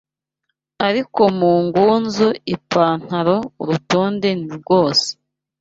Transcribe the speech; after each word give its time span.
Ariko 0.87 1.21
mu 1.37 1.51
ngunzu 1.65 2.27
ipantaro 2.55 3.37
urutonde 3.61 4.29
ni 4.39 4.47
rwose 4.57 5.07